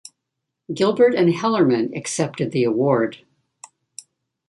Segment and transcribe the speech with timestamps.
[0.73, 3.17] Gilbert and Hellerman accepted the award.